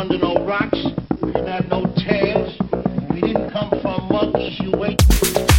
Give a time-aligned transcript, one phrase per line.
[0.00, 0.78] under no rocks.
[1.20, 2.56] We didn't have no tails.
[3.12, 4.58] We didn't come from monkeys.
[4.60, 5.49] You wait.